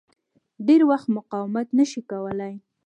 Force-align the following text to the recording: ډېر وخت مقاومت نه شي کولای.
ډېر 0.67 0.81
وخت 0.89 1.07
مقاومت 1.17 1.67
نه 1.79 1.85
شي 1.91 2.01
کولای. 2.11 2.53